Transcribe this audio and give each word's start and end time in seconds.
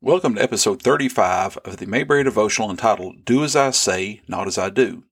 Welcome 0.00 0.36
to 0.36 0.42
episode 0.42 0.80
35 0.80 1.56
of 1.64 1.78
the 1.78 1.86
Mayberry 1.86 2.22
devotional 2.22 2.70
entitled 2.70 3.24
Do 3.24 3.42
As 3.42 3.56
I 3.56 3.72
Say, 3.72 4.22
Not 4.28 4.46
As 4.46 4.56
I 4.56 4.70
Do. 4.70 5.02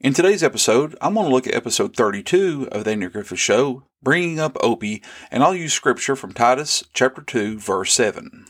In 0.00 0.12
today's 0.12 0.42
episode, 0.42 0.94
I'm 1.00 1.14
going 1.14 1.24
to 1.26 1.32
look 1.32 1.46
at 1.46 1.54
episode 1.54 1.96
32 1.96 2.68
of 2.70 2.84
the 2.84 2.90
Andy 2.90 3.06
Griffith 3.08 3.38
Show, 3.38 3.84
bringing 4.02 4.38
up 4.38 4.58
Opie, 4.60 5.02
and 5.30 5.42
I'll 5.42 5.54
use 5.54 5.72
scripture 5.72 6.14
from 6.14 6.34
Titus 6.34 6.84
chapter 6.92 7.22
2, 7.22 7.58
verse 7.58 7.94
7. 7.94 8.44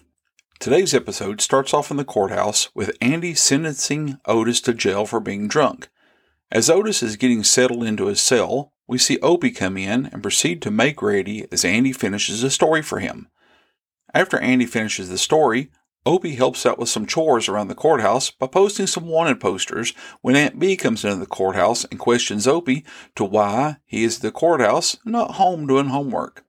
Today's 0.59 0.95
episode 0.95 1.41
starts 1.41 1.73
off 1.73 1.93
in 1.93 1.97
the 1.97 2.05
courthouse 2.05 2.75
with 2.75 2.99
Andy 3.01 3.35
sentencing 3.35 4.19
Otis 4.27 4.61
to 4.63 4.75
jail 4.75 5.07
for 5.07 5.21
being 5.21 5.47
drunk. 5.47 5.89
As 6.51 6.69
Otis 6.69 7.05
is 7.05 7.15
getting 7.15 7.45
settled 7.45 7.85
into 7.85 8.07
his 8.07 8.21
cell, 8.21 8.73
we 8.89 8.99
see 8.99 9.21
Opie 9.21 9.53
come 9.53 9.77
in 9.77 10.07
and 10.07 10.25
proceed 10.25 10.61
to 10.63 10.73
make 10.73 11.01
ready 11.01 11.47
as 11.53 11.65
Andy 11.65 11.93
finishes 11.93 12.43
a 12.43 12.51
story 12.51 12.83
for 12.83 12.99
him. 12.99 13.29
After 14.15 14.39
Andy 14.39 14.67
finishes 14.67 15.09
the 15.09 15.19
story, 15.19 15.71
Opie 16.07 16.37
helps 16.37 16.65
out 16.65 16.79
with 16.79 16.89
some 16.89 17.05
chores 17.05 17.49
around 17.49 17.69
the 17.69 17.75
courthouse 17.75 18.31
by 18.31 18.47
posting 18.47 18.87
some 18.87 19.07
wanted 19.07 19.41
posters 19.41 19.93
when 20.23 20.37
Aunt 20.37 20.59
Bee 20.59 20.77
comes 20.77 21.05
into 21.05 21.17
the 21.17 21.27
courthouse 21.27 21.85
and 21.85 21.99
questions 21.99 22.47
Opie 22.47 22.85
to 23.15 23.25
why 23.25 23.77
he 23.85 24.05
is 24.05 24.17
at 24.17 24.23
the 24.23 24.31
courthouse 24.31 24.97
and 25.05 25.13
not 25.13 25.33
home 25.33 25.67
doing 25.67 25.89
homework. 25.89 26.45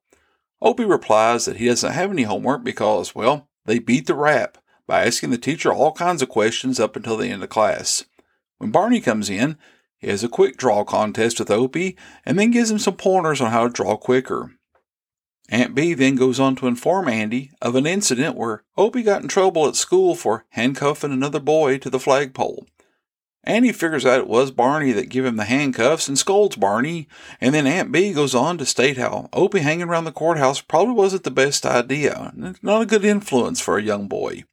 Opie 0.61 0.85
replies 0.85 1.45
that 1.45 1.57
he 1.57 1.66
doesn't 1.66 1.91
have 1.91 2.11
any 2.11 2.23
homework 2.23 2.63
because, 2.63 3.13
well, 3.13 3.49
they 3.66 3.80
beat 3.80 4.07
the 4.07 4.16
rap 4.16 4.57
by 4.88 5.05
asking 5.05 5.30
the 5.30 5.38
teacher 5.38 5.73
all 5.73 5.91
kinds 5.91 6.21
of 6.21 6.30
questions 6.30 6.80
up 6.80 6.95
until 6.95 7.17
the 7.17 7.27
end 7.27 7.44
of 7.44 7.49
class. 7.49 8.05
When 8.57 8.71
Barney 8.71 9.02
comes 9.02 9.30
in, 9.30 9.57
he 9.97 10.07
has 10.07 10.23
a 10.23 10.30
quick 10.30 10.55
draw 10.55 10.85
contest 10.85 11.39
with 11.39 11.52
Opie 11.52 11.97
and 12.25 12.39
then 12.39 12.52
gives 12.52 12.71
him 12.71 12.80
some 12.80 12.95
pointers 12.95 13.41
on 13.41 13.52
how 13.52 13.67
to 13.67 13.73
draw 13.73 13.97
quicker. 13.97 14.53
Aunt 15.49 15.73
Bee 15.73 15.94
then 15.94 16.16
goes 16.16 16.39
on 16.39 16.55
to 16.58 16.67
inform 16.67 17.08
Andy 17.08 17.52
of 17.62 17.76
an 17.76 17.88
incident 17.88 18.38
where 18.38 18.63
Opie 18.77 19.03
got 19.03 19.21
in 19.21 19.27
trouble 19.27 19.67
at 19.67 19.75
school 19.75 20.16
for 20.16 20.45
handcuffing 20.49 21.12
another 21.12 21.39
boy 21.39 21.77
to 21.80 21.89
the 21.89 21.99
flagpole. 21.99 22.67
Andy 23.44 23.72
figures 23.72 24.06
out 24.06 24.19
it 24.19 24.28
was 24.28 24.52
Barney 24.52 24.91
that 24.91 25.09
gave 25.09 25.25
him 25.25 25.38
the 25.38 25.45
handcuffs 25.45 26.08
and 26.08 26.19
scolds 26.19 26.56
Barney, 26.56 27.08
and 27.41 27.56
then 27.56 27.66
Aunt 27.66 27.91
Bee 27.91 28.14
goes 28.14 28.36
on 28.36 28.58
to 28.58 28.66
state 28.66 28.97
how 28.97 29.30
Opie 29.33 29.61
hanging 29.61 29.88
around 29.88 30.03
the 30.03 30.11
courthouse 30.11 30.61
probably 30.61 30.94
wasn't 30.94 31.23
the 31.23 31.31
best 31.31 31.66
idea, 31.66 32.31
not 32.61 32.81
a 32.81 32.86
good 32.86 33.06
influence 33.06 33.59
for 33.59 33.78
a 33.78 33.84
young 33.84 34.08
boy. 34.08 34.44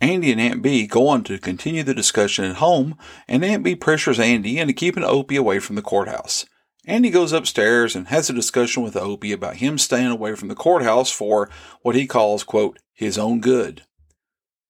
Andy 0.00 0.32
and 0.32 0.40
Aunt 0.40 0.62
Bee 0.62 0.88
go 0.88 1.06
on 1.06 1.22
to 1.24 1.38
continue 1.38 1.84
the 1.84 1.94
discussion 1.94 2.44
at 2.44 2.56
home, 2.56 2.98
and 3.28 3.44
Aunt 3.44 3.62
Bee 3.62 3.76
pressures 3.76 4.18
Andy 4.18 4.58
into 4.58 4.72
keeping 4.72 5.04
Opie 5.04 5.36
away 5.36 5.60
from 5.60 5.76
the 5.76 5.82
courthouse. 5.82 6.44
Andy 6.86 7.10
goes 7.10 7.32
upstairs 7.32 7.94
and 7.94 8.08
has 8.08 8.28
a 8.28 8.32
discussion 8.32 8.82
with 8.82 8.96
Opie 8.96 9.30
about 9.30 9.56
him 9.56 9.78
staying 9.78 10.08
away 10.10 10.34
from 10.34 10.48
the 10.48 10.56
courthouse 10.56 11.12
for 11.12 11.48
what 11.82 11.94
he 11.94 12.06
calls, 12.06 12.42
quote, 12.42 12.80
his 12.92 13.16
own 13.16 13.40
good. 13.40 13.82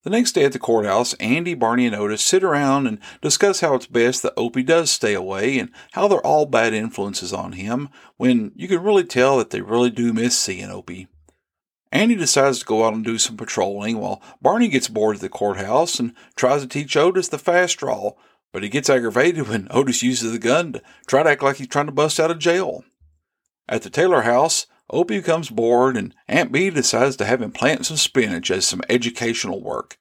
The 0.04 0.10
next 0.10 0.32
day 0.32 0.44
at 0.44 0.52
the 0.52 0.58
courthouse, 0.58 1.14
Andy, 1.14 1.54
Barney, 1.54 1.86
and 1.86 1.94
Otis 1.94 2.22
sit 2.22 2.42
around 2.42 2.86
and 2.86 2.98
discuss 3.22 3.60
how 3.60 3.74
it's 3.74 3.86
best 3.86 4.22
that 4.22 4.34
Opie 4.36 4.64
does 4.64 4.90
stay 4.90 5.14
away 5.14 5.58
and 5.58 5.70
how 5.92 6.06
they're 6.06 6.26
all 6.26 6.44
bad 6.44 6.74
influences 6.74 7.32
on 7.32 7.52
him 7.52 7.88
when 8.16 8.52
you 8.56 8.68
can 8.68 8.82
really 8.82 9.04
tell 9.04 9.38
that 9.38 9.50
they 9.50 9.62
really 9.62 9.90
do 9.90 10.12
miss 10.12 10.36
seeing 10.36 10.70
Opie. 10.70 11.06
Andy 11.92 12.16
decides 12.16 12.58
to 12.58 12.64
go 12.64 12.84
out 12.84 12.94
and 12.94 13.04
do 13.04 13.16
some 13.16 13.36
patrolling 13.36 13.98
while 13.98 14.20
Barney 14.40 14.68
gets 14.68 14.88
bored 14.88 15.16
at 15.16 15.22
the 15.22 15.28
courthouse 15.28 16.00
and 16.00 16.14
tries 16.36 16.62
to 16.62 16.68
teach 16.68 16.96
Otis 16.96 17.28
the 17.28 17.38
fast 17.38 17.78
draw 17.78 18.12
but 18.52 18.62
he 18.62 18.68
gets 18.68 18.90
aggravated 18.90 19.48
when 19.48 19.68
Otis 19.70 20.02
uses 20.02 20.32
the 20.32 20.38
gun 20.38 20.74
to 20.74 20.82
try 21.06 21.22
to 21.22 21.30
act 21.30 21.42
like 21.42 21.56
he's 21.56 21.68
trying 21.68 21.86
to 21.86 21.92
bust 21.92 22.20
out 22.20 22.30
of 22.30 22.38
jail. 22.38 22.84
At 23.68 23.82
the 23.82 23.90
Taylor 23.90 24.22
house, 24.22 24.66
Opie 24.90 25.18
becomes 25.18 25.48
bored, 25.48 25.96
and 25.96 26.14
Aunt 26.28 26.52
Bee 26.52 26.68
decides 26.68 27.16
to 27.16 27.24
have 27.24 27.40
him 27.40 27.52
plant 27.52 27.86
some 27.86 27.96
spinach 27.96 28.50
as 28.50 28.66
some 28.66 28.82
educational 28.88 29.62
work. 29.62 29.98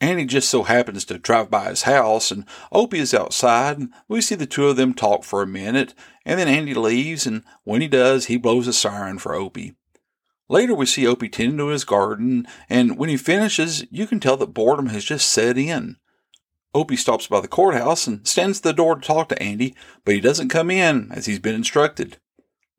Andy 0.00 0.24
just 0.24 0.50
so 0.50 0.64
happens 0.64 1.04
to 1.04 1.18
drive 1.18 1.48
by 1.48 1.68
his 1.68 1.82
house, 1.82 2.32
and 2.32 2.44
Opie 2.72 2.98
is 2.98 3.14
outside, 3.14 3.78
and 3.78 3.92
we 4.08 4.20
see 4.20 4.34
the 4.34 4.46
two 4.46 4.66
of 4.66 4.76
them 4.76 4.94
talk 4.94 5.22
for 5.22 5.42
a 5.42 5.46
minute, 5.46 5.94
and 6.26 6.40
then 6.40 6.48
Andy 6.48 6.74
leaves, 6.74 7.24
and 7.24 7.44
when 7.62 7.80
he 7.80 7.86
does, 7.86 8.26
he 8.26 8.36
blows 8.36 8.66
a 8.66 8.72
siren 8.72 9.18
for 9.18 9.34
Opie. 9.34 9.76
Later, 10.48 10.74
we 10.74 10.86
see 10.86 11.06
Opie 11.06 11.28
tending 11.28 11.58
to 11.58 11.68
his 11.68 11.84
garden, 11.84 12.48
and 12.68 12.98
when 12.98 13.08
he 13.08 13.16
finishes, 13.16 13.84
you 13.92 14.08
can 14.08 14.18
tell 14.18 14.36
that 14.38 14.48
boredom 14.48 14.88
has 14.88 15.04
just 15.04 15.30
set 15.30 15.56
in. 15.56 15.98
Opie 16.74 16.96
stops 16.96 17.26
by 17.26 17.40
the 17.40 17.48
courthouse 17.48 18.06
and 18.06 18.26
stands 18.26 18.58
at 18.58 18.62
the 18.64 18.72
door 18.72 18.94
to 18.94 19.00
talk 19.00 19.28
to 19.28 19.42
Andy, 19.42 19.74
but 20.04 20.14
he 20.14 20.20
doesn't 20.20 20.48
come 20.48 20.70
in 20.70 21.10
as 21.12 21.26
he's 21.26 21.38
been 21.38 21.54
instructed. 21.54 22.16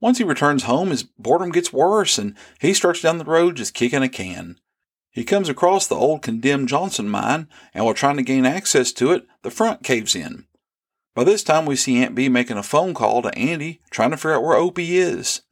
Once 0.02 0.18
he 0.18 0.24
returns 0.24 0.64
home, 0.64 0.90
his 0.90 1.04
boredom 1.04 1.52
gets 1.52 1.72
worse 1.72 2.18
and 2.18 2.36
he 2.60 2.74
starts 2.74 3.02
down 3.02 3.20
the 3.20 3.24
road 3.24 3.56
just 3.56 3.74
kicking 3.74 4.04
a 4.04 4.10
can. 4.10 4.58
He 5.12 5.24
comes 5.24 5.48
across 5.48 5.86
the 5.86 5.96
old 5.96 6.24
condemned 6.24 6.70
Johnson 6.70 7.08
mine, 7.08 7.48
and 7.74 7.86
while 7.86 7.94
trying 7.94 8.18
to 8.18 8.24
gain 8.24 8.48
access 8.48 8.92
to 8.94 9.12
it, 9.12 9.28
the 9.44 9.52
front 9.52 9.84
caves 9.84 10.16
in. 10.16 10.48
By 11.14 11.24
this 11.24 11.44
time, 11.44 11.68
we 11.68 11.76
see 11.76 12.04
Aunt 12.04 12.16
Bee 12.16 12.30
making 12.30 12.58
a 12.58 12.64
phone 12.64 12.96
call 12.96 13.22
to 13.22 13.38
Andy, 13.38 13.82
trying 13.92 14.10
to 14.10 14.18
figure 14.18 14.34
out 14.34 14.44
where 14.44 14.58
Opie 14.58 14.98
is. 14.98 15.44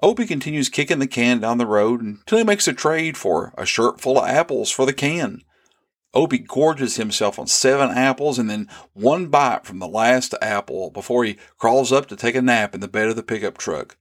Opie 0.00 0.26
continues 0.26 0.68
kicking 0.68 1.00
the 1.00 1.08
can 1.08 1.40
down 1.40 1.58
the 1.58 1.66
road 1.66 2.00
until 2.00 2.38
he 2.38 2.44
makes 2.44 2.68
a 2.68 2.72
trade 2.72 3.16
for 3.16 3.52
a 3.58 3.66
shirt 3.66 4.00
full 4.00 4.20
of 4.20 4.28
apples 4.28 4.70
for 4.70 4.86
the 4.86 4.92
can. 4.92 5.42
Opie 6.14 6.38
gorges 6.38 6.96
himself 6.96 7.38
on 7.38 7.46
seven 7.46 7.90
apples 7.90 8.38
and 8.38 8.48
then 8.48 8.68
one 8.94 9.26
bite 9.26 9.66
from 9.66 9.78
the 9.78 9.88
last 9.88 10.34
apple 10.40 10.90
before 10.90 11.24
he 11.24 11.38
crawls 11.58 11.92
up 11.92 12.06
to 12.06 12.16
take 12.16 12.34
a 12.34 12.42
nap 12.42 12.74
in 12.74 12.80
the 12.80 12.88
bed 12.88 13.08
of 13.08 13.16
the 13.16 13.22
pickup 13.22 13.58
truck. 13.58 13.96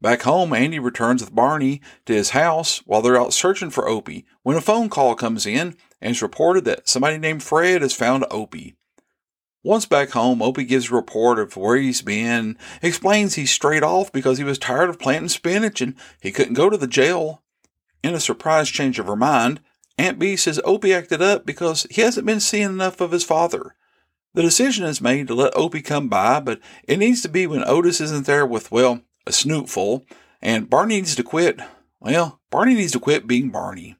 Back 0.00 0.22
home, 0.22 0.52
Andy 0.52 0.78
returns 0.78 1.22
with 1.22 1.34
Barney 1.34 1.80
to 2.06 2.12
his 2.12 2.30
house 2.30 2.78
while 2.86 3.02
they're 3.02 3.20
out 3.20 3.32
searching 3.32 3.70
for 3.70 3.88
Opie 3.88 4.26
when 4.42 4.56
a 4.56 4.60
phone 4.60 4.88
call 4.88 5.14
comes 5.14 5.46
in 5.46 5.76
and 6.00 6.10
it's 6.10 6.22
reported 6.22 6.64
that 6.64 6.88
somebody 6.88 7.18
named 7.18 7.42
Fred 7.42 7.82
has 7.82 7.94
found 7.94 8.24
Opie. 8.30 8.74
Once 9.62 9.86
back 9.86 10.10
home, 10.10 10.42
Opie 10.42 10.64
gives 10.64 10.90
a 10.90 10.94
report 10.94 11.38
of 11.38 11.56
where 11.56 11.76
he's 11.76 12.02
been, 12.02 12.58
explains 12.82 13.34
he's 13.34 13.52
straight 13.52 13.84
off 13.84 14.10
because 14.10 14.38
he 14.38 14.44
was 14.44 14.58
tired 14.58 14.90
of 14.90 14.98
planting 14.98 15.28
spinach 15.28 15.80
and 15.80 15.94
he 16.20 16.32
couldn't 16.32 16.54
go 16.54 16.68
to 16.68 16.76
the 16.76 16.88
jail. 16.88 17.42
In 18.02 18.12
a 18.12 18.18
surprise 18.18 18.68
change 18.68 18.98
of 18.98 19.06
her 19.06 19.14
mind, 19.14 19.60
Aunt 20.02 20.18
Bee 20.18 20.34
says 20.34 20.60
Opie 20.64 20.92
acted 20.92 21.22
up 21.22 21.46
because 21.46 21.86
he 21.88 22.02
hasn't 22.02 22.26
been 22.26 22.40
seeing 22.40 22.64
enough 22.64 23.00
of 23.00 23.12
his 23.12 23.22
father. 23.22 23.76
The 24.34 24.42
decision 24.42 24.84
is 24.84 25.00
made 25.00 25.28
to 25.28 25.34
let 25.36 25.56
Opie 25.56 25.80
come 25.80 26.08
by, 26.08 26.40
but 26.40 26.58
it 26.88 26.98
needs 26.98 27.22
to 27.22 27.28
be 27.28 27.46
when 27.46 27.62
Otis 27.64 28.00
isn't 28.00 28.26
there 28.26 28.44
with, 28.44 28.72
well, 28.72 29.02
a 29.28 29.30
snootful, 29.30 30.04
and 30.40 30.68
Barney 30.68 30.96
needs 30.96 31.14
to 31.14 31.22
quit. 31.22 31.60
Well, 32.00 32.40
Barney 32.50 32.74
needs 32.74 32.90
to 32.92 32.98
quit 32.98 33.28
being 33.28 33.50
Barney. 33.50 33.94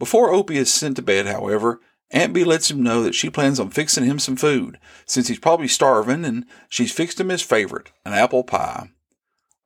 Before 0.00 0.32
Opie 0.32 0.56
is 0.56 0.74
sent 0.74 0.96
to 0.96 1.02
bed, 1.02 1.26
however, 1.26 1.80
Aunt 2.10 2.32
Bee 2.32 2.42
lets 2.42 2.68
him 2.68 2.82
know 2.82 3.04
that 3.04 3.14
she 3.14 3.30
plans 3.30 3.60
on 3.60 3.70
fixing 3.70 4.06
him 4.06 4.18
some 4.18 4.34
food, 4.34 4.76
since 5.04 5.28
he's 5.28 5.38
probably 5.38 5.68
starving, 5.68 6.24
and 6.24 6.46
she's 6.68 6.90
fixed 6.90 7.20
him 7.20 7.28
his 7.28 7.42
favorite, 7.42 7.92
an 8.04 8.12
apple 8.12 8.42
pie. 8.42 8.90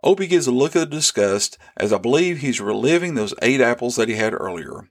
Opie 0.04 0.26
gives 0.26 0.46
a 0.46 0.52
look 0.52 0.74
of 0.74 0.90
disgust, 0.90 1.56
as 1.78 1.94
I 1.94 1.98
believe 1.98 2.40
he's 2.40 2.60
reliving 2.60 3.14
those 3.14 3.32
eight 3.40 3.62
apples 3.62 3.96
that 3.96 4.10
he 4.10 4.16
had 4.16 4.34
earlier. 4.34 4.90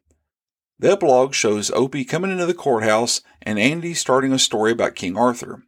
The 0.79 0.91
epilogue 0.91 1.33
shows 1.33 1.69
Opie 1.71 2.05
coming 2.05 2.31
into 2.31 2.45
the 2.45 2.53
courthouse 2.53 3.21
and 3.41 3.59
Andy 3.59 3.93
starting 3.93 4.31
a 4.31 4.39
story 4.39 4.71
about 4.71 4.95
King 4.95 5.17
Arthur. 5.17 5.63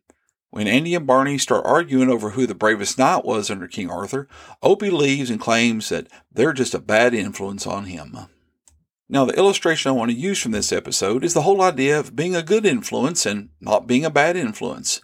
When 0.52 0.68
Andy 0.68 0.96
and 0.96 1.06
Barney 1.06 1.38
start 1.38 1.66
arguing 1.66 2.10
over 2.10 2.32
who 2.32 2.48
the 2.48 2.56
bravest 2.56 2.98
knight 2.98 3.26
was 3.26 3.52
under 3.52 3.68
King 3.68 3.90
Arthur, 3.90 4.30
Opie 4.64 4.90
leaves 4.90 5.30
and 5.30 5.40
claims 5.40 5.90
that 5.90 6.08
they're 6.32 6.54
just 6.54 6.74
a 6.74 6.80
bad 6.80 7.14
influence 7.14 7.68
on 7.68 7.86
him. 7.86 8.18
Now, 9.10 9.26
the 9.26 9.38
illustration 9.38 9.90
I 9.90 9.96
want 9.96 10.12
to 10.12 10.18
use 10.18 10.42
from 10.42 10.54
this 10.54 10.72
episode 10.72 11.26
is 11.26 11.34
the 11.34 11.42
whole 11.42 11.62
idea 11.62 12.00
of 12.00 12.16
being 12.16 12.34
a 12.34 12.42
good 12.42 12.66
influence 12.66 13.26
and 13.26 13.50
not 13.60 13.88
being 13.88 14.06
a 14.06 14.10
bad 14.10 14.38
influence. 14.38 15.02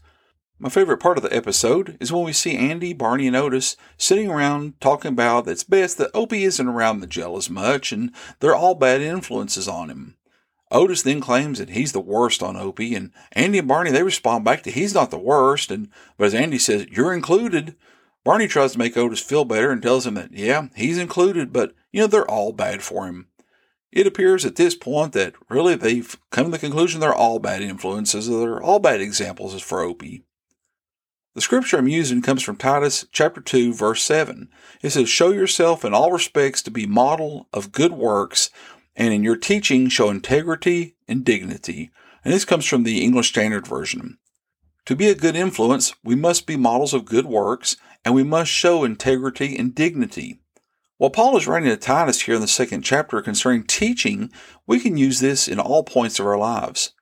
My 0.59 0.69
favorite 0.69 0.97
part 0.97 1.17
of 1.17 1.23
the 1.23 1.35
episode 1.35 1.97
is 1.99 2.11
when 2.11 2.23
we 2.23 2.33
see 2.33 2.57
Andy, 2.57 2.91
Barney, 2.91 3.27
and 3.27 3.35
Otis 3.35 3.77
sitting 3.95 4.27
around 4.27 4.81
talking 4.81 5.09
about 5.09 5.47
it's 5.47 5.63
best 5.63 5.99
that 5.99 6.09
Opie 6.15 6.45
isn't 6.45 6.67
around 6.67 6.99
the 6.99 7.05
jail 7.05 7.37
as 7.37 7.47
much 7.47 7.91
and 7.91 8.11
they're 8.39 8.55
all 8.55 8.73
bad 8.73 9.01
influences 9.01 9.67
on 9.67 9.91
him. 9.91 10.17
Otis 10.71 11.03
then 11.03 11.21
claims 11.21 11.59
that 11.59 11.69
he's 11.69 11.91
the 11.91 11.99
worst 11.99 12.41
on 12.41 12.57
Opie, 12.57 12.95
and 12.95 13.11
Andy 13.33 13.59
and 13.59 13.67
Barney 13.67 13.91
they 13.91 14.01
respond 14.01 14.43
back 14.45 14.63
to 14.63 14.71
he's 14.71 14.95
not 14.95 15.11
the 15.11 15.19
worst, 15.19 15.69
and 15.69 15.89
but 16.17 16.25
as 16.25 16.33
Andy 16.33 16.57
says, 16.57 16.87
you're 16.89 17.13
included. 17.13 17.75
Barney 18.25 18.47
tries 18.47 18.73
to 18.73 18.79
make 18.79 18.97
Otis 18.97 19.21
feel 19.21 19.45
better 19.45 19.71
and 19.71 19.81
tells 19.81 20.07
him 20.07 20.15
that 20.15 20.33
yeah, 20.33 20.69
he's 20.75 20.97
included, 20.97 21.53
but 21.53 21.73
you 21.91 22.01
know 22.01 22.07
they're 22.07 22.29
all 22.29 22.51
bad 22.51 22.81
for 22.81 23.05
him. 23.05 23.27
It 23.91 24.07
appears 24.07 24.43
at 24.43 24.55
this 24.55 24.75
point 24.75 25.13
that 25.13 25.35
really 25.49 25.75
they've 25.75 26.17
come 26.31 26.45
to 26.45 26.51
the 26.51 26.57
conclusion 26.57 26.99
they're 26.99 27.13
all 27.13 27.39
bad 27.39 27.61
influences, 27.61 28.27
they're 28.27 28.61
all 28.61 28.79
bad 28.79 28.99
examples 28.99 29.53
as 29.53 29.61
for 29.61 29.81
Opie. 29.81 30.23
The 31.37 31.41
scripture 31.41 31.77
I'm 31.77 31.87
using 31.87 32.23
comes 32.23 32.41
from 32.41 32.55
Titus 32.55 33.05
chapter 33.11 33.39
2 33.39 33.71
verse 33.71 34.01
7. 34.01 34.49
It 34.81 34.89
says, 34.89 35.07
"Show 35.07 35.29
yourself 35.29 35.85
in 35.85 35.93
all 35.93 36.11
respects 36.11 36.63
to 36.63 36.71
be 36.71 36.87
model 36.87 37.47
of 37.53 37.71
good 37.71 37.91
works, 37.91 38.49
and 38.95 39.13
in 39.13 39.23
your 39.23 39.35
teaching 39.35 39.87
show 39.87 40.09
integrity 40.09 40.95
and 41.07 41.23
dignity." 41.23 41.91
And 42.25 42.33
this 42.33 42.43
comes 42.43 42.65
from 42.65 42.81
the 42.81 43.03
English 43.03 43.29
Standard 43.29 43.67
Version. 43.67 44.17
To 44.87 44.95
be 44.95 45.09
a 45.09 45.13
good 45.13 45.35
influence, 45.35 45.93
we 46.03 46.15
must 46.15 46.47
be 46.47 46.57
models 46.57 46.95
of 46.95 47.05
good 47.05 47.27
works, 47.27 47.75
and 48.03 48.15
we 48.15 48.23
must 48.23 48.49
show 48.49 48.83
integrity 48.83 49.55
and 49.55 49.75
dignity. 49.75 50.39
While 50.97 51.11
Paul 51.11 51.37
is 51.37 51.45
writing 51.45 51.69
to 51.69 51.77
Titus 51.77 52.21
here 52.21 52.33
in 52.33 52.41
the 52.41 52.47
second 52.47 52.81
chapter 52.81 53.21
concerning 53.21 53.65
teaching, 53.65 54.31
we 54.65 54.79
can 54.79 54.97
use 54.97 55.19
this 55.19 55.47
in 55.47 55.59
all 55.59 55.83
points 55.83 56.17
of 56.17 56.25
our 56.25 56.39
lives. 56.39 56.93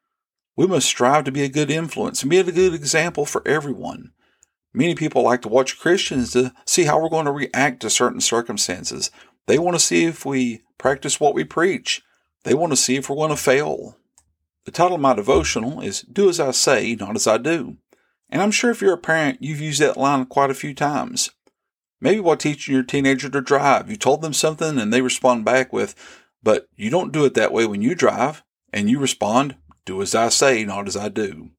We 0.58 0.68
must 0.68 0.88
strive 0.88 1.24
to 1.24 1.32
be 1.32 1.44
a 1.44 1.48
good 1.48 1.72
influence 1.72 2.22
and 2.22 2.30
be 2.30 2.40
a 2.40 2.44
good 2.44 2.74
example 2.74 3.26
for 3.26 3.42
everyone. 3.48 4.12
Many 4.76 4.94
people 4.94 5.22
like 5.22 5.42
to 5.44 5.48
watch 5.48 5.80
Christians 5.80 6.34
to 6.34 6.54
see 6.66 6.84
how 6.84 7.00
we're 7.00 7.08
going 7.08 7.26
to 7.26 7.32
react 7.32 7.80
to 7.82 7.90
certain 7.90 8.20
circumstances. 8.20 9.10
They 9.48 9.58
want 9.58 9.76
to 9.76 9.80
see 9.80 10.04
if 10.04 10.26
we 10.26 10.64
practice 10.78 11.18
what 11.18 11.34
we 11.34 11.46
preach. 11.46 12.02
They 12.44 12.54
want 12.54 12.74
to 12.74 12.78
see 12.78 12.98
if 12.98 13.10
we're 13.10 13.16
going 13.16 13.30
to 13.30 13.38
fail. 13.38 13.98
The 14.66 14.72
title 14.72 14.96
of 14.96 15.02
my 15.02 15.14
devotional 15.14 15.80
is 15.80 16.02
Do 16.02 16.28
As 16.28 16.42
I 16.42 16.52
Say, 16.52 16.94
Not 16.96 17.16
As 17.16 17.26
I 17.26 17.38
Do. 17.38 17.78
And 18.30 18.42
I'm 18.42 18.52
sure 18.52 18.70
if 18.70 18.82
you're 18.82 18.96
a 18.96 18.98
parent, 18.98 19.42
you've 19.42 19.62
used 19.62 19.80
that 19.80 19.96
line 19.96 20.26
quite 20.26 20.52
a 20.52 20.56
few 20.56 20.74
times. 20.74 21.30
Maybe 22.02 22.20
while 22.20 22.36
teaching 22.36 22.74
your 22.74 22.84
teenager 22.84 23.30
to 23.30 23.40
drive, 23.40 23.90
you 23.90 23.96
told 23.96 24.22
them 24.22 24.34
something 24.34 24.78
and 24.78 24.92
they 24.92 25.02
respond 25.02 25.46
back 25.46 25.72
with, 25.72 25.96
but 26.44 26.68
you 26.76 26.90
don't 26.90 27.14
do 27.14 27.24
it 27.24 27.34
that 27.36 27.54
way 27.54 27.66
when 27.66 27.82
you 27.82 27.96
drive. 27.96 28.44
And 28.74 28.90
you 28.90 29.00
respond, 29.00 29.56
do 29.86 30.02
as 30.02 30.14
I 30.14 30.28
say, 30.28 30.66
not 30.66 30.86
as 30.86 30.98
I 30.98 31.08
do. 31.08 31.52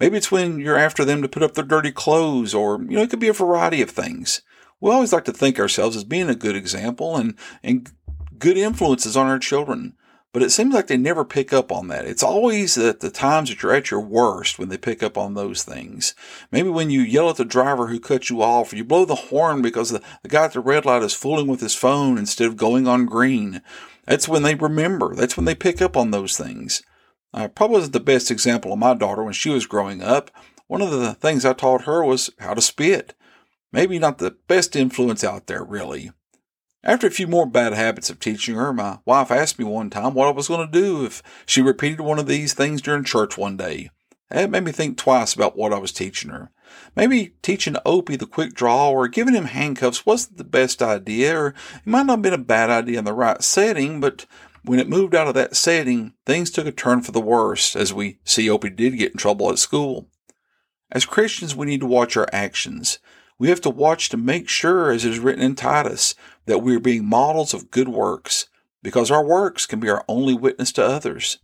Maybe 0.00 0.16
it's 0.16 0.30
when 0.30 0.60
you're 0.60 0.78
after 0.78 1.04
them 1.04 1.22
to 1.22 1.28
put 1.28 1.42
up 1.42 1.54
their 1.54 1.64
dirty 1.64 1.90
clothes, 1.90 2.54
or, 2.54 2.80
you 2.82 2.96
know, 2.96 3.02
it 3.02 3.10
could 3.10 3.18
be 3.18 3.28
a 3.28 3.32
variety 3.32 3.82
of 3.82 3.90
things. 3.90 4.42
We 4.80 4.90
always 4.90 5.12
like 5.12 5.24
to 5.24 5.32
think 5.32 5.58
ourselves 5.58 5.96
as 5.96 6.04
being 6.04 6.28
a 6.28 6.36
good 6.36 6.54
example 6.54 7.16
and, 7.16 7.36
and 7.62 7.90
good 8.38 8.56
influences 8.56 9.16
on 9.16 9.26
our 9.26 9.40
children. 9.40 9.94
But 10.32 10.42
it 10.42 10.50
seems 10.50 10.74
like 10.74 10.88
they 10.88 10.98
never 10.98 11.24
pick 11.24 11.52
up 11.54 11.72
on 11.72 11.88
that. 11.88 12.04
It's 12.04 12.22
always 12.22 12.76
at 12.76 13.00
the 13.00 13.10
times 13.10 13.48
that 13.48 13.62
you're 13.62 13.74
at 13.74 13.90
your 13.90 14.00
worst 14.00 14.58
when 14.58 14.68
they 14.68 14.76
pick 14.76 15.02
up 15.02 15.16
on 15.16 15.34
those 15.34 15.64
things. 15.64 16.14
Maybe 16.52 16.68
when 16.68 16.90
you 16.90 17.00
yell 17.00 17.30
at 17.30 17.36
the 17.36 17.46
driver 17.46 17.86
who 17.86 17.98
cut 17.98 18.28
you 18.28 18.42
off, 18.42 18.72
or 18.72 18.76
you 18.76 18.84
blow 18.84 19.06
the 19.06 19.14
horn 19.14 19.62
because 19.62 19.88
the, 19.88 20.02
the 20.22 20.28
guy 20.28 20.44
at 20.44 20.52
the 20.52 20.60
red 20.60 20.84
light 20.84 21.02
is 21.02 21.14
fooling 21.14 21.46
with 21.46 21.60
his 21.60 21.74
phone 21.74 22.18
instead 22.18 22.46
of 22.46 22.58
going 22.58 22.86
on 22.86 23.06
green. 23.06 23.62
That's 24.04 24.28
when 24.28 24.42
they 24.42 24.54
remember. 24.54 25.14
That's 25.14 25.36
when 25.36 25.46
they 25.46 25.54
pick 25.54 25.80
up 25.80 25.96
on 25.96 26.10
those 26.10 26.36
things. 26.36 26.82
Uh, 27.32 27.44
I 27.44 27.46
probably 27.48 27.76
wasn't 27.76 27.92
the 27.94 28.00
best 28.00 28.30
example 28.30 28.72
of 28.72 28.78
my 28.78 28.94
daughter 28.94 29.22
when 29.22 29.32
she 29.32 29.50
was 29.50 29.66
growing 29.66 30.02
up. 30.02 30.30
One 30.66 30.82
of 30.82 30.90
the 30.90 31.14
things 31.14 31.44
I 31.44 31.52
taught 31.52 31.82
her 31.82 32.04
was 32.04 32.30
how 32.38 32.54
to 32.54 32.60
spit. 32.60 33.14
Maybe 33.72 33.98
not 33.98 34.18
the 34.18 34.36
best 34.46 34.76
influence 34.76 35.24
out 35.24 35.46
there, 35.46 35.64
really. 35.64 36.10
After 36.84 37.06
a 37.06 37.10
few 37.10 37.26
more 37.26 37.46
bad 37.46 37.74
habits 37.74 38.08
of 38.08 38.20
teaching 38.20 38.54
her, 38.54 38.72
my 38.72 38.98
wife 39.04 39.30
asked 39.30 39.58
me 39.58 39.64
one 39.64 39.90
time 39.90 40.14
what 40.14 40.28
I 40.28 40.30
was 40.30 40.48
going 40.48 40.66
to 40.66 40.80
do 40.80 41.04
if 41.04 41.22
she 41.44 41.60
repeated 41.60 42.00
one 42.00 42.18
of 42.18 42.26
these 42.26 42.54
things 42.54 42.80
during 42.80 43.04
church 43.04 43.36
one 43.36 43.56
day. 43.56 43.90
It 44.30 44.50
made 44.50 44.64
me 44.64 44.72
think 44.72 44.96
twice 44.96 45.34
about 45.34 45.56
what 45.56 45.72
I 45.72 45.78
was 45.78 45.92
teaching 45.92 46.30
her. 46.30 46.50
Maybe 46.94 47.34
teaching 47.42 47.76
Opie 47.84 48.16
the 48.16 48.26
quick 48.26 48.52
draw 48.54 48.90
or 48.90 49.08
giving 49.08 49.34
him 49.34 49.46
handcuffs 49.46 50.04
wasn't 50.04 50.36
the 50.36 50.44
best 50.44 50.82
idea, 50.82 51.38
or 51.38 51.48
it 51.48 51.86
might 51.86 52.06
not 52.06 52.18
have 52.18 52.22
been 52.22 52.34
a 52.34 52.38
bad 52.38 52.70
idea 52.70 52.98
in 52.98 53.04
the 53.04 53.12
right 53.12 53.42
setting, 53.42 54.00
but 54.00 54.26
when 54.68 54.78
it 54.78 54.88
moved 54.88 55.14
out 55.14 55.26
of 55.26 55.34
that 55.34 55.56
setting, 55.56 56.12
things 56.26 56.50
took 56.50 56.66
a 56.66 56.72
turn 56.72 57.00
for 57.00 57.12
the 57.12 57.20
worse, 57.20 57.74
as 57.74 57.94
we 57.94 58.18
see 58.22 58.50
Opie 58.50 58.68
did 58.68 58.98
get 58.98 59.12
in 59.12 59.18
trouble 59.18 59.50
at 59.50 59.58
school. 59.58 60.08
As 60.90 61.06
Christians, 61.06 61.56
we 61.56 61.66
need 61.66 61.80
to 61.80 61.86
watch 61.86 62.16
our 62.16 62.28
actions. 62.32 62.98
We 63.38 63.48
have 63.48 63.62
to 63.62 63.70
watch 63.70 64.10
to 64.10 64.18
make 64.18 64.48
sure, 64.48 64.90
as 64.90 65.06
is 65.06 65.18
written 65.18 65.42
in 65.42 65.54
Titus, 65.54 66.14
that 66.44 66.58
we 66.58 66.76
are 66.76 66.80
being 66.80 67.06
models 67.06 67.54
of 67.54 67.70
good 67.70 67.88
works, 67.88 68.48
because 68.82 69.10
our 69.10 69.24
works 69.24 69.64
can 69.64 69.80
be 69.80 69.88
our 69.88 70.04
only 70.06 70.34
witness 70.34 70.70
to 70.72 70.84
others. 70.84 71.38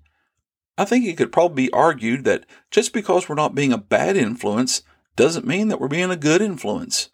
I 0.77 0.85
think 0.85 1.07
it 1.07 1.17
could 1.17 1.33
probably 1.33 1.67
be 1.69 1.73
argued 1.73 2.25
that 2.25 2.45
just 2.71 2.93
because 2.93 3.29
we're 3.29 3.37
not 3.37 3.55
being 3.55 3.73
a 3.73 3.79
bad 3.79 4.19
influence 4.19 4.83
doesn't 5.17 5.47
mean 5.47 5.69
that 5.69 5.81
we're 5.81 5.89
being 5.89 6.11
a 6.11 6.17
good 6.17 6.43
influence. 6.43 7.09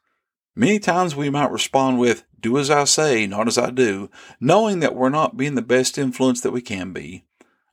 Many 0.56 0.78
times 0.78 1.14
we 1.14 1.30
might 1.30 1.50
respond 1.50 1.98
with, 1.98 2.24
Do 2.40 2.58
as 2.58 2.70
I 2.70 2.84
say, 2.84 3.26
not 3.26 3.46
as 3.46 3.56
I 3.56 3.70
do, 3.70 4.10
knowing 4.40 4.80
that 4.80 4.94
we're 4.94 5.08
not 5.08 5.36
being 5.36 5.54
the 5.54 5.62
best 5.62 5.96
influence 5.96 6.40
that 6.40 6.50
we 6.50 6.60
can 6.60 6.92
be. 6.92 7.24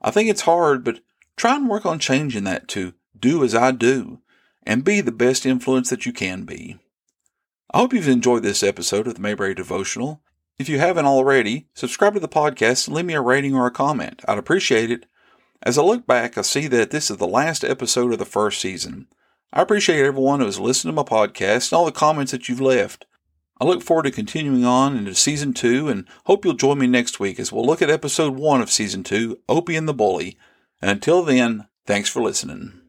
I 0.02 0.12
think 0.12 0.30
it's 0.30 0.42
hard, 0.42 0.84
but 0.84 1.00
try 1.36 1.56
and 1.56 1.68
work 1.68 1.86
on 1.86 2.00
changing 2.00 2.44
that 2.44 2.68
to 2.70 2.94
do 3.20 3.44
as 3.44 3.56
I 3.56 3.72
do 3.72 4.22
and 4.64 4.84
be 4.84 5.02
the 5.02 5.12
best 5.12 5.46
influence 5.46 5.90
that 5.90 6.06
you 6.06 6.14
can 6.14 6.44
be. 6.44 6.78
I 7.72 7.80
hope 7.80 7.94
you've 7.94 8.08
enjoyed 8.08 8.44
this 8.44 8.64
episode 8.64 9.08
of 9.08 9.16
the 9.16 9.22
Mayberry 9.22 9.56
Devotional. 9.56 10.22
If 10.60 10.70
you 10.70 10.80
haven't 10.80 11.06
already, 11.06 11.68
subscribe 11.74 12.14
to 12.14 12.20
the 12.20 12.28
podcast 12.28 12.88
and 12.88 12.96
leave 12.96 13.06
me 13.06 13.14
a 13.14 13.22
rating 13.22 13.56
or 13.56 13.66
a 13.66 13.72
comment. 13.72 14.24
I'd 14.28 14.38
appreciate 14.38 14.92
it. 14.92 15.06
As 15.64 15.78
I 15.78 15.82
look 15.84 16.06
back, 16.06 16.38
I 16.38 16.42
see 16.42 16.68
that 16.68 16.92
this 16.92 17.10
is 17.10 17.18
the 17.18 17.28
last 17.28 17.64
episode 17.64 18.14
of 18.14 18.20
the 18.20 18.26
first 18.26 18.62
season. 18.62 19.08
I 19.54 19.62
appreciate 19.62 20.06
everyone 20.06 20.40
who 20.40 20.46
has 20.46 20.60
listened 20.60 20.90
to 20.90 20.96
my 20.96 21.04
podcast 21.04 21.72
and 21.72 21.78
all 21.78 21.86
the 21.86 21.92
comments 21.92 22.32
that 22.32 22.50
you've 22.50 22.62
left. 22.62 23.06
I 23.60 23.66
look 23.66 23.82
forward 23.82 24.04
to 24.04 24.12
continuing 24.12 24.66
on 24.66 24.96
into 24.96 25.16
season 25.16 25.54
two 25.54 25.88
and 25.88 26.08
hope 26.26 26.46
you'll 26.46 26.54
join 26.54 26.78
me 26.78 26.88
next 26.88 27.20
week 27.20 27.40
as 27.40 27.52
we'll 27.52 27.66
look 27.66 27.82
at 27.82 27.90
episode 27.90 28.36
one 28.36 28.62
of 28.62 28.70
season 28.70 29.04
two, 29.04 29.40
Opie 29.50 29.76
and 29.76 29.88
the 29.88 29.94
Bully. 29.94 30.38
And 30.82 30.92
until 30.92 31.24
then, 31.24 31.68
thanks 31.86 32.10
for 32.10 32.22
listening. 32.22 32.82